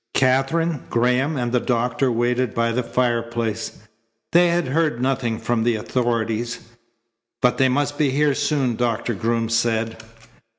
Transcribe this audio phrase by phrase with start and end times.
[0.15, 3.83] Katherine, Graham, and the doctor waited by the fireplace.
[4.31, 6.57] They had heard nothing from the authorities.
[7.39, 10.03] "But they must be here soon," Doctor Groom said.